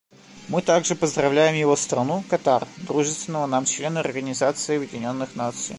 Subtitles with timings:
[0.47, 5.69] Мы также поздравляем его страну, Катар, дружественного нам члена Организации Объединенных Наций.